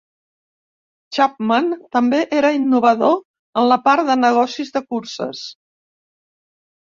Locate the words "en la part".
3.63-4.09